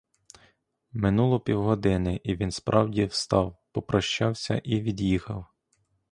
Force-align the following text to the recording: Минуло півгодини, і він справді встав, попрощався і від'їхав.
Минуло 0.93 1.39
півгодини, 1.39 2.21
і 2.23 2.35
він 2.35 2.51
справді 2.51 3.05
встав, 3.05 3.57
попрощався 3.71 4.61
і 4.63 4.81
від'їхав. 4.81 5.45